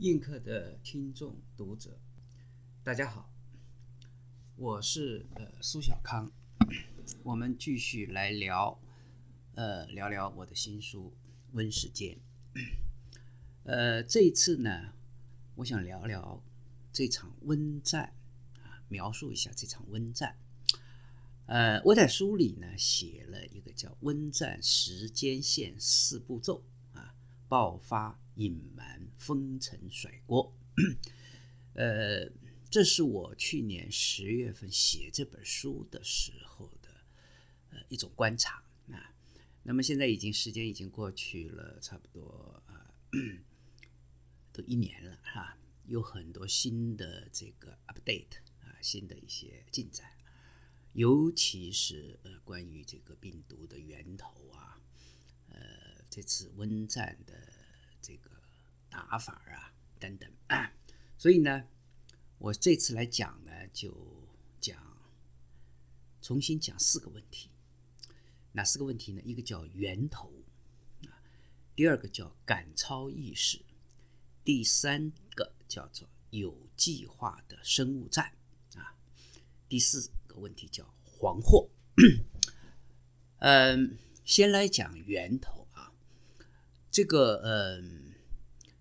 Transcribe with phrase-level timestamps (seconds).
[0.00, 1.98] 映客的听众读者，
[2.82, 3.30] 大家好，
[4.56, 6.32] 我是呃苏小康，
[7.22, 8.80] 我们继续来聊，
[9.56, 11.12] 呃聊聊我的新书
[11.52, 12.16] 《温世间》。
[13.64, 14.94] 呃，这一次呢，
[15.56, 16.42] 我想聊聊
[16.94, 18.14] 这场温战
[18.54, 20.38] 啊，描述一下这场温战。
[21.44, 26.64] 呃，我在书里呢写了一个叫“温战时间线四步骤”，
[27.50, 28.16] 爆发。
[28.36, 30.56] 隐瞒、封尘、甩锅，
[31.74, 32.30] 呃，
[32.70, 36.88] 这是我去年十月份写这本书的时候的
[37.68, 39.12] 呃一种观察啊。
[39.62, 42.88] 那么现在已经时间已经过去了差不多啊，
[44.54, 50.10] 都一年了哈，有很多新的这个 update 啊，新的一些进展，
[50.94, 54.80] 尤其是呃关于这个病毒的源头啊，
[55.50, 57.34] 呃，这次温战的。
[58.02, 58.30] 这个
[58.88, 60.32] 打法啊，等等，
[61.18, 61.68] 所以呢，
[62.38, 63.94] 我这次来讲呢，就
[64.58, 64.96] 讲
[66.22, 67.50] 重新讲四个问题。
[68.52, 69.20] 哪四个问题呢？
[69.22, 70.32] 一个叫源头，
[71.76, 73.60] 第二个叫赶超意识，
[74.44, 78.32] 第三个叫做有计划的生物战
[78.76, 78.96] 啊，
[79.68, 81.68] 第四个问题叫黄祸。
[83.40, 85.59] 嗯，先来讲源头。
[86.90, 87.80] 这个呃，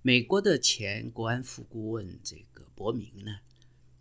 [0.00, 3.40] 美国的前国安副顾问这个伯明呢，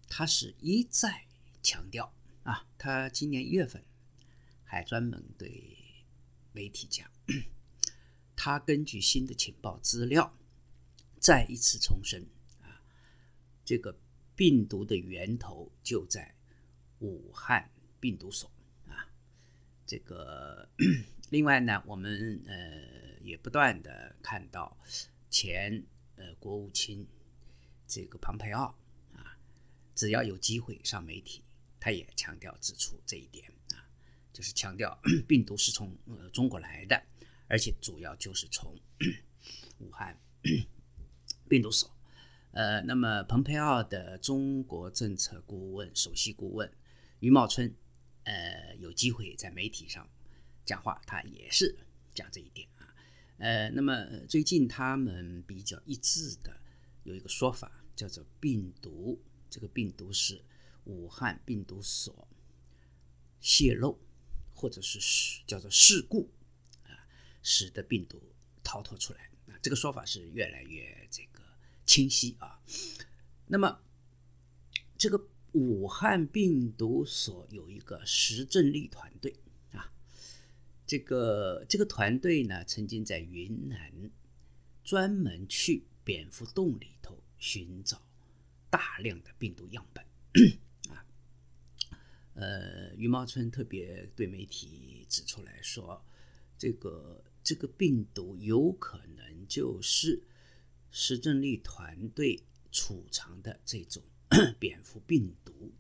[0.08, 1.26] 他是一再
[1.62, 2.14] 强调
[2.44, 3.84] 啊，他今年一月份
[4.64, 5.78] 还专门对
[6.54, 7.12] 媒体讲，
[8.38, 10.34] 他根据新的情报资料，
[11.20, 12.28] 再一次重申
[12.62, 12.80] 啊，
[13.66, 14.00] 这个
[14.38, 16.34] 病毒的源头就在
[17.00, 17.70] 武汉
[18.00, 18.50] 病毒所，
[19.88, 20.70] 这个
[21.32, 23.08] 另外呢，我们呃。
[23.24, 24.78] 也不断的看到
[25.30, 25.84] 前
[26.16, 27.06] 呃国务卿
[27.86, 28.74] 这个庞培奥
[29.12, 29.36] 啊，
[29.96, 31.44] 只要有机会上媒体，
[31.78, 33.84] 他也强调指出这一点啊，
[34.32, 34.98] 就是强调
[35.28, 37.04] 病毒是从呃中国来的，
[37.50, 38.80] 而且主要就是从
[39.80, 40.18] 武汉
[41.50, 41.92] 病毒所。
[42.52, 46.72] 呃，那么蓬佩奥的中国政策顾问、首席顾问
[47.20, 47.76] 余茂春，
[48.28, 50.06] 呃，有机会在媒体上
[50.66, 51.78] 讲话，他也是
[52.14, 52.94] 讲这一点啊。
[53.38, 56.60] 呃，那么最近他们比较一致的
[57.04, 59.18] 有一个说法，叫做病毒，
[59.50, 60.44] 这个病毒是
[60.84, 62.28] 武汉病毒所
[63.40, 63.98] 泄露，
[64.54, 65.00] 或者是
[65.48, 66.30] 叫做事故
[66.84, 67.08] 啊，
[67.42, 68.22] 使得病毒
[68.62, 71.42] 逃脱出来啊，这个说法是越来越这个
[71.86, 72.60] 清晰啊。
[73.46, 73.82] 那么
[74.98, 79.36] 这个武汉病毒所有一个实证力团队
[79.72, 79.92] 啊。
[80.86, 84.12] 这个这个团队呢，曾经在云南
[84.84, 88.02] 专门去蝙蝠洞里头寻找
[88.70, 90.06] 大量的病毒样本
[90.90, 91.06] 啊。
[92.36, 96.06] 呃，余茂春特别对媒体指出来说，
[96.58, 100.24] 这个这个病毒有可能就是
[100.92, 104.04] 石正丽团队储藏的这种
[104.60, 105.72] 蝙蝠病毒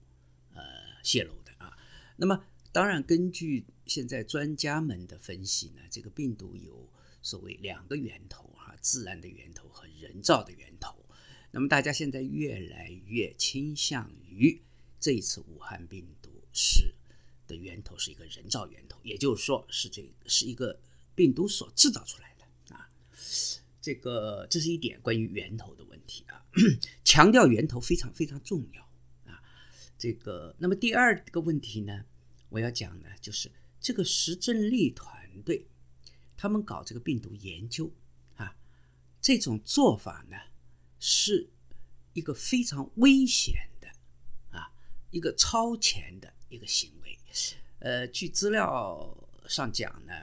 [0.53, 0.61] 呃
[1.03, 1.77] 泄露的啊。
[2.15, 2.43] 那么。
[2.73, 6.87] 当然，根据现在专家们的分析呢，这个病毒有
[7.23, 11.03] 所谓两个源头哈，自然的源头和人造的源头。
[11.49, 14.61] 那么大家现在越来越倾向于
[14.99, 16.93] 这一次武汉病毒是
[17.47, 20.79] 的源头是一个人造源头，也就是说是这是一个
[21.15, 22.91] 病毒所制造出来的啊。
[23.81, 26.43] 这个这是一点关于源头的题啊，
[27.05, 28.81] 强调源头非常非常重要
[29.31, 29.43] 啊。
[29.99, 32.05] 这个那么第二个问题呢？
[32.49, 35.67] 我要讲的就是这个石正丽团队，
[36.35, 37.93] 他们搞这个病毒研究
[38.37, 38.55] 啊，
[39.21, 40.37] 这种做法呢，
[40.97, 41.49] 是
[42.13, 43.87] 一个非常危险的
[44.57, 44.71] 啊，
[45.11, 47.17] 一个超前的一个行为。
[47.79, 49.15] 呃，据资料
[49.47, 50.13] 上讲呢，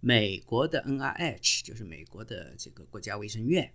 [0.00, 3.72] 美国的 NIH 就是美国的这个国家卫生院，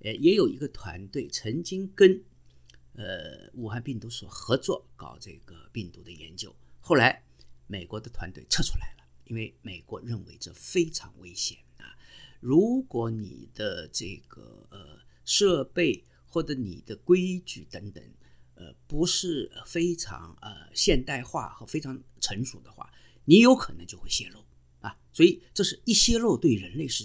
[0.00, 2.22] 呃，也有一个团队曾经跟
[2.94, 7.22] 呃武汉病毒所合作搞这个病毒的研究，后来。
[7.68, 11.98] 美国的团队撤出来了，因为美国认为这非常危险啊！
[12.38, 18.04] 如果你的这个呃设备或者你的规矩等等，
[18.54, 22.88] 呃不是非常呃现代化和非常成熟的话，
[23.24, 24.44] 你有可能就会泄露
[24.78, 24.96] 啊！
[25.12, 27.04] 所以这是一泄露对人类是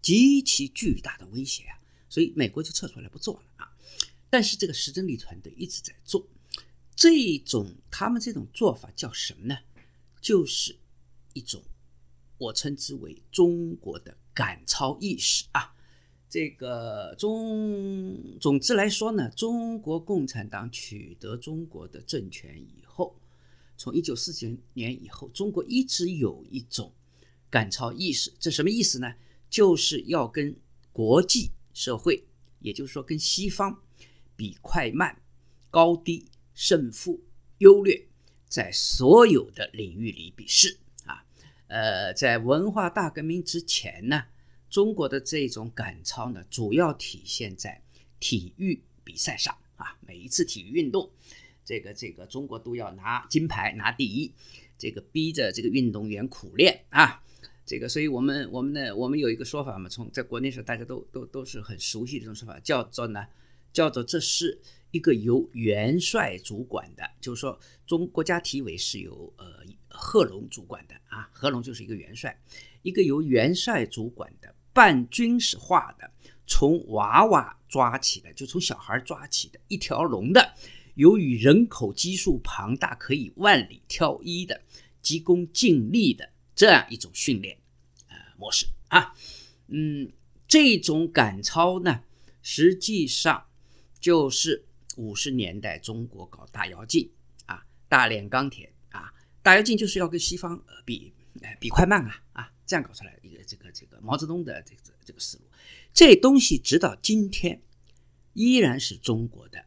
[0.00, 1.80] 极其巨大的威胁啊！
[2.08, 3.72] 所以美国就撤出来不做了啊！
[4.30, 6.26] 但是这个石正丽团队一直在做
[6.94, 9.58] 这种，他们这种做法叫什么呢？
[10.20, 10.76] 就是
[11.34, 11.62] 一种，
[12.38, 15.74] 我称之为中国的赶超意识啊。
[16.28, 23.16] 这个中总总之来说呢，中国共产党取得中国的政权以后，
[23.76, 26.92] 从一九四九年以后，中国一直有一种
[27.48, 28.32] 赶超意识。
[28.40, 29.14] 这什么意思呢？
[29.48, 30.56] 就是要跟
[30.92, 32.24] 国际社会，
[32.60, 33.82] 也就是说跟西方
[34.34, 35.20] 比快慢、
[35.70, 37.22] 高低、胜负、
[37.58, 38.06] 优劣，
[38.48, 41.22] 在所有的领域里比试啊。
[41.66, 44.24] 呃，在文化大革命之前呢，
[44.70, 47.82] 中国的这种赶超呢，主要体现在
[48.18, 49.98] 体育比赛上啊。
[50.00, 51.10] 每一次体育运动，
[51.62, 54.32] 这个这个中国都要拿金牌、拿第一，
[54.78, 57.22] 这个逼着这个运动员苦练啊。
[57.66, 63.26] 这个，所以我们我们呢，我们有一个说法嘛，从在国内时候大家都都都是很熟悉这种说法，叫做呢，
[63.72, 64.60] 叫做这是
[64.92, 72.40] 一个由元帅主管的，就是说中国家体委是由呃贺龙主管的啊，贺龙就是一个元帅，
[72.82, 76.08] 一个由元帅主管的半军事化的，
[76.46, 80.54] 从娃娃抓起的，就从小孩抓起的一条龙的，
[80.94, 84.62] 由于人口基数庞大，可以万里挑一的，
[85.02, 86.30] 急功近利的。
[86.56, 87.58] 这样一种训练，
[88.08, 89.14] 呃模式啊，
[89.68, 90.10] 嗯，
[90.48, 92.02] 这种赶超呢，
[92.40, 93.46] 实际上
[94.00, 94.64] 就是
[94.96, 97.12] 五十年代中国搞大跃进
[97.44, 99.12] 啊，大炼钢铁啊，
[99.42, 101.12] 大跃进就是要跟西方比，
[101.42, 105.44] 哎比快慢啊啊，这样搞出来一个这个这个毛泽东的这个这个思路，
[105.92, 107.60] 这东西直到今天
[108.32, 109.62] 依然是中国的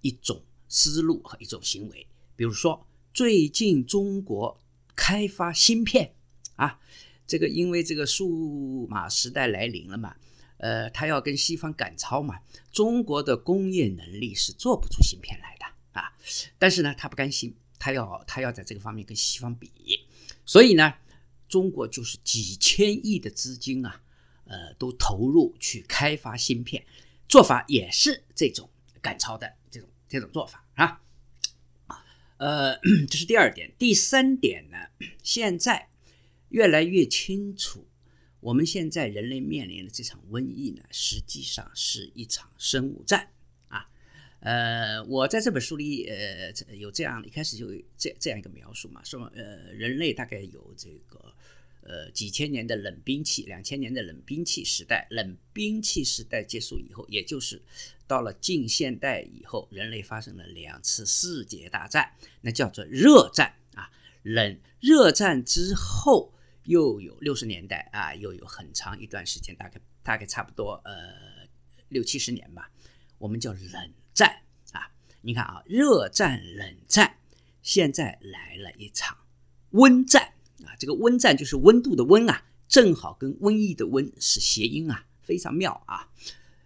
[0.00, 2.06] 一种思路和一种行为。
[2.34, 4.58] 比如说最近中国
[4.96, 6.14] 开发芯片。
[6.60, 6.78] 啊，
[7.26, 10.14] 这个因为这个数码时代来临了嘛，
[10.58, 12.40] 呃，他要跟西方赶超嘛，
[12.70, 15.64] 中国的工业能力是做不出芯片来的
[15.98, 16.12] 啊。
[16.58, 19.70] 但是呢，他不甘心，他要他要在这个方面跟西方比，
[20.44, 20.92] 所以呢，
[21.48, 24.02] 中国就是几千亿的资金啊，
[24.44, 26.84] 呃，都投入去开发芯片，
[27.26, 28.68] 做法也是这种
[29.00, 31.00] 赶超的这种这种做法啊。
[32.36, 32.78] 呃，
[33.08, 34.76] 这是第二点，第三点呢，
[35.22, 35.86] 现在。
[36.50, 37.86] 越来越清楚，
[38.40, 43.28] 我们现在人类面临的这场瘟疫呢，实际上是一场生物战
[43.68, 43.88] 啊。
[44.40, 51.34] 呃，我在这本书里，呃，有这样一开始就这这样一个描述嘛，说呃，人类大概有这个
[51.82, 57.62] 呃几千年的冷兵器，两千年的冷兵器时代，冷兵器时代结束以后，也就是
[58.08, 63.92] 到了近现代以后，人类发生了两次世界大战，那叫做热战啊。
[64.24, 66.34] 冷热战之后。
[66.64, 70.92] 又有六十年代啊，又有很长一段时间，大概大概差不多呃
[71.88, 72.70] 六七十年吧，
[73.18, 74.42] 我们叫冷战
[74.72, 74.92] 啊。
[75.22, 77.16] 你看啊，热战、冷战，
[77.62, 79.16] 现在来了一场
[79.70, 80.34] 温战
[80.64, 80.76] 啊。
[80.78, 86.08] 这个温战就是温度的温啊，正好跟瘟疫的瘟是谐音啊，非常妙啊。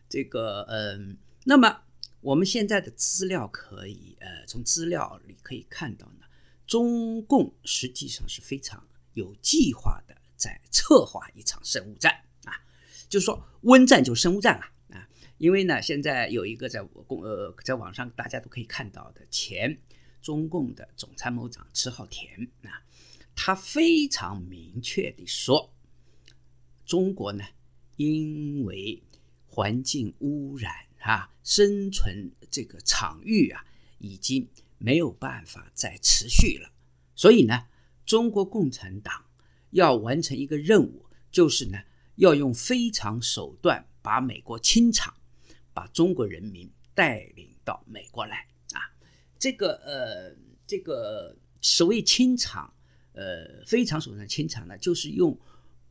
[0.08, 1.82] 这个嗯，那么
[2.20, 6.26] 我们现在的资料可以呃，从资料里可以看到呢，
[6.66, 8.86] 中共实际上是非常。
[9.14, 12.52] 有计划的在策划一场生物战啊，
[13.08, 15.08] 就是说温战就生物战啊啊，
[15.38, 19.80] 因为呢现在有一个在我公呃在网上大家都可以看到的前
[20.20, 22.82] 中共的总参谋长迟浩田啊，
[23.34, 25.72] 他非常明确的说，
[26.84, 27.44] 中国呢
[27.96, 29.02] 因为
[29.46, 33.64] 环境污染啊，生存这个场域啊
[33.98, 34.48] 已经
[34.78, 36.72] 没有办法再持续了，
[37.14, 37.66] 所以呢。
[38.06, 39.24] 中国共产党
[39.70, 41.78] 要完成一个任务，就是呢，
[42.16, 45.14] 要用非常手段把美国清场，
[45.72, 48.92] 把中国人民带领到美国来啊！
[49.38, 52.72] 这个呃，这个所谓清场，
[53.12, 55.38] 呃，非常手段清场呢，就是用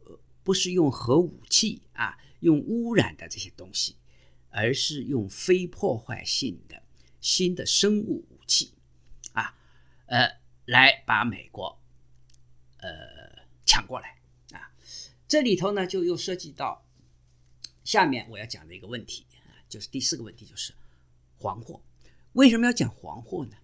[0.06, 3.96] 呃，不是用核武器啊，用污染的这些东西，
[4.50, 6.82] 而是用非破坏性的
[7.20, 8.74] 新的生物武器
[9.34, 9.58] 啊，
[10.06, 10.30] 呃，
[10.66, 11.83] 来把美国。
[12.84, 14.18] 呃，抢过来
[14.52, 14.76] 啊！
[15.26, 16.84] 这里头呢，就又涉及到
[17.86, 20.74] 下面我要讲的一个问题啊，就是第四个问题，就是
[21.38, 21.82] 黄货。
[22.34, 23.56] 为什么要讲黄货呢？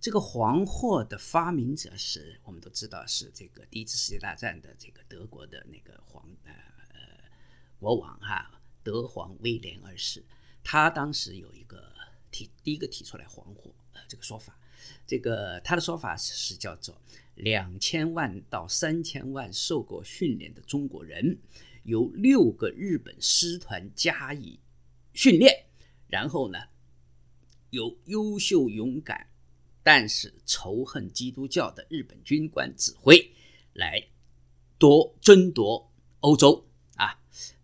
[0.00, 6.52] 这个黄货的发明者是我们都知道是这个第一次世界大战的这个德国的那个皇呃
[6.94, 6.98] 呃
[7.78, 10.24] 国王哈，德皇威廉二世。
[10.64, 11.92] 他当时有一个
[12.30, 14.56] 提第一个提出来黄货呃这个说法，
[15.06, 16.98] 这个他的说法是叫做。
[17.34, 21.38] 两千万到三千万受过训练的中国人，
[21.84, 24.60] 由六个日本师团加以
[25.12, 25.64] 训练，
[26.08, 26.58] 然后呢，
[27.70, 29.28] 由优秀勇敢
[29.82, 33.32] 但是仇恨基督教的日本军官指挥，
[33.72, 34.08] 来
[34.78, 37.18] 夺争夺欧洲啊！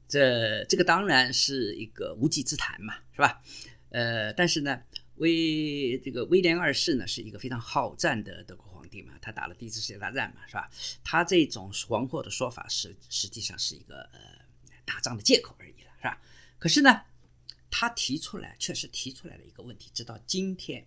[0.08, 3.42] 这这个当然是一个无稽之谈嘛，是吧？
[3.90, 4.82] 呃，但是呢，
[5.16, 10.70] 威这个威廉二世呢是一个非常好战的德国皇帝嘛，他打了第一次世界大战嘛，是吧？
[11.04, 14.18] 他这种皇后的说法是实际上是一个呃
[14.86, 16.22] 打仗的借口而已了，是吧？
[16.58, 17.02] 可是呢，
[17.70, 20.86] 他提出来确实提出来了一个问题，直到今天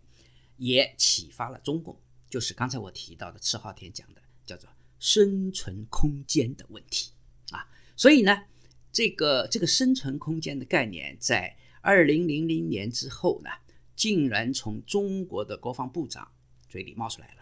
[0.58, 4.68] 也启发了中共，就是刚才我提到的迟浩天讲的，叫做
[5.00, 7.12] 生存空间的问题
[7.52, 7.70] 啊。
[7.96, 8.46] 所以呢，
[8.92, 11.58] 这个这个生存空间的概念在。
[11.84, 13.50] 二零零零年之后呢，
[13.96, 16.32] 竟然从中国的国防部长
[16.70, 17.41] 嘴里冒出来了，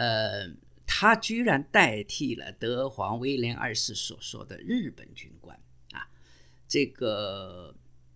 [0.00, 0.48] 呃，
[0.86, 5.60] 他居然代替了德皇威廉二世所说的日本军官
[5.92, 6.08] 啊，
[6.66, 7.74] 这个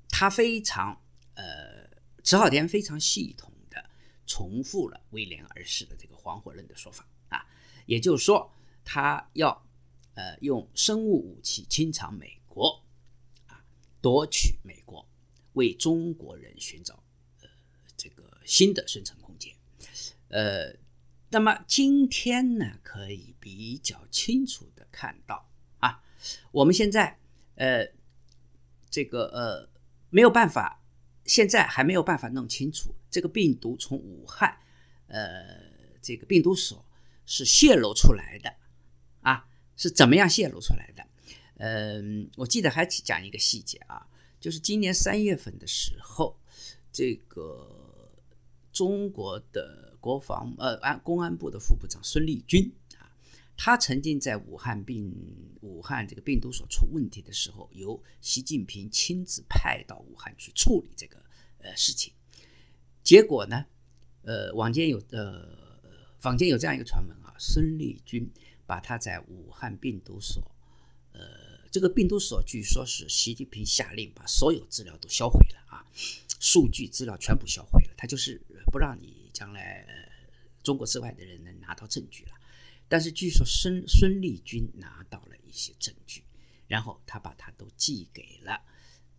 [0.08, 0.98] 他非常
[1.34, 1.86] 呃，
[2.22, 3.84] 迟浩田非常系统的
[4.26, 7.44] 重复了威廉二世的这个黄火论的说法啊，
[7.84, 8.50] 也就是说，
[8.82, 9.62] 他要
[10.14, 12.82] 呃用生物武器清场美国
[13.46, 13.62] 啊。
[14.00, 15.06] 夺取美国，
[15.52, 17.02] 为中国人寻找
[17.42, 17.48] 呃
[17.94, 19.54] 这个新的生存空间，
[20.28, 20.74] 呃，
[21.34, 25.50] 那么今天呢，可以比较清楚的看到
[25.80, 26.00] 啊，
[26.52, 27.18] 我们现在
[27.56, 27.88] 呃
[28.88, 29.68] 这个呃
[30.10, 30.80] 没有办法，
[31.24, 34.60] 现在还没有办法弄清楚这个病毒从武汉
[35.08, 35.60] 呃
[36.00, 36.86] 这个病毒所
[37.26, 38.54] 是泄露出来的
[39.20, 41.04] 啊，是怎么样泄露出来的？
[41.56, 44.06] 嗯，我记得还讲一个细节啊，
[44.38, 46.38] 就是今年三月份的时候，
[46.92, 48.12] 这个
[48.72, 53.08] 中国的国防呃安公安部的副部长孙立军啊，
[53.56, 55.10] 他曾经在武汉病
[55.62, 61.16] 武汉这个病毒所出问题的时候，由习近平亲自派到武汉去处理这个
[61.56, 62.12] 呃事情，
[63.02, 63.64] 结果呢，
[64.24, 65.80] 呃，坊间有呃
[66.18, 68.30] 坊间有这样一个传闻啊，孙立军
[68.66, 70.42] 把他在武汉病毒所。
[71.12, 75.86] 呃，这个病毒所据说是习近平下令把所有资料都销毁了啊，
[76.40, 78.42] 数据资料全部销毁了，他就是
[78.72, 79.86] 不让你将来
[80.62, 82.32] 中国之外的人能拿到证据了。
[82.88, 86.24] 但是据说孙孙立军拿到了一些证据，
[86.66, 88.62] 然后他把他都寄给了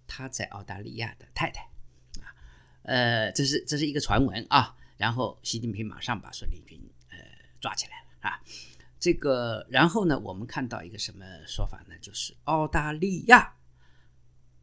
[0.07, 1.61] 他在澳大利亚的太太
[2.21, 2.33] 啊，
[2.81, 4.75] 呃，这是这是一个传闻啊。
[4.97, 6.79] 然后习近平马上把孙立军
[7.09, 7.17] 呃
[7.59, 8.41] 抓起来了啊。
[8.97, 11.95] 这个，然后呢，我们看到一个什么说法呢？
[11.99, 13.55] 就是澳大利亚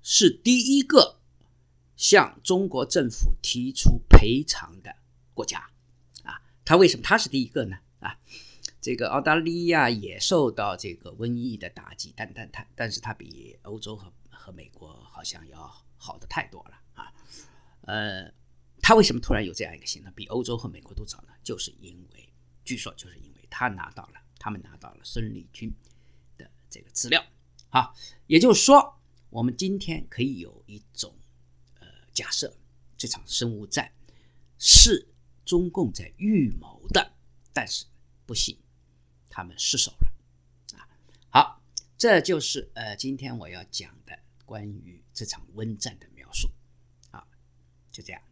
[0.00, 1.20] 是第一个
[1.96, 4.96] 向中国政府提出赔偿的
[5.34, 5.58] 国家
[6.24, 6.40] 啊。
[6.64, 7.76] 他为什么他是第一个呢？
[8.00, 8.18] 啊，
[8.80, 17.12] 这个澳大利亚也受到这个瘟疫的打击，但但但但是他比欧洲和和美国好像要好的太多了啊。
[17.82, 18.32] 呃，
[18.80, 21.32] 他为什么突然有这样一个行动，比欧洲和美国都早呢？
[21.42, 22.28] 就是因为，
[22.64, 24.20] 据说就是因为他拿到了。
[24.44, 25.72] 他们拿到了孙立军
[26.36, 27.24] 的这个资料，
[27.68, 27.94] 好，
[28.26, 28.98] 也就是说，
[29.30, 31.14] 我们今天可以有一种
[31.78, 32.52] 呃假设，
[32.98, 33.92] 这场生物战
[34.58, 35.06] 是
[35.44, 37.12] 中共在预谋的，
[37.52, 37.86] 但是
[38.26, 38.56] 不幸
[39.28, 40.88] 他们失手了啊。
[41.30, 41.62] 好，
[41.98, 46.50] 这就是呃今天我要讲的关于这场温战的描述，
[47.10, 47.26] 啊，
[47.90, 48.22] 就这样。